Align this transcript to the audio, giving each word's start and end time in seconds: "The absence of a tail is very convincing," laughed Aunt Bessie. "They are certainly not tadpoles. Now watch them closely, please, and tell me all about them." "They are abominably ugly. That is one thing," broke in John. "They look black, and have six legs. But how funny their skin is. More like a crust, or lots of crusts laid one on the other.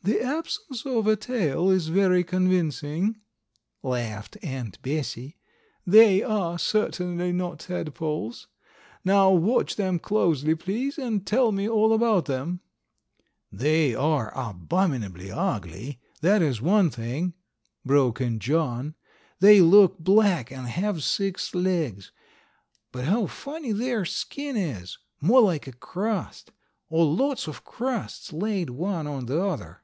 "The 0.00 0.22
absence 0.22 0.86
of 0.86 1.06
a 1.06 1.16
tail 1.16 1.68
is 1.70 1.88
very 1.88 2.24
convincing," 2.24 3.16
laughed 3.82 4.38
Aunt 4.42 4.80
Bessie. 4.80 5.36
"They 5.86 6.22
are 6.22 6.58
certainly 6.58 7.30
not 7.30 7.58
tadpoles. 7.58 8.46
Now 9.04 9.28
watch 9.30 9.76
them 9.76 9.98
closely, 9.98 10.54
please, 10.54 10.96
and 10.96 11.26
tell 11.26 11.52
me 11.52 11.68
all 11.68 11.92
about 11.92 12.24
them." 12.24 12.60
"They 13.52 13.94
are 13.94 14.32
abominably 14.34 15.30
ugly. 15.30 16.00
That 16.22 16.40
is 16.40 16.62
one 16.62 16.88
thing," 16.88 17.34
broke 17.84 18.18
in 18.18 18.38
John. 18.38 18.94
"They 19.40 19.60
look 19.60 19.98
black, 19.98 20.50
and 20.50 20.68
have 20.68 21.02
six 21.04 21.54
legs. 21.54 22.12
But 22.92 23.04
how 23.04 23.26
funny 23.26 23.72
their 23.72 24.06
skin 24.06 24.56
is. 24.56 24.96
More 25.20 25.42
like 25.42 25.66
a 25.66 25.72
crust, 25.74 26.50
or 26.88 27.04
lots 27.04 27.46
of 27.46 27.62
crusts 27.66 28.32
laid 28.32 28.70
one 28.70 29.06
on 29.06 29.26
the 29.26 29.42
other. 29.44 29.82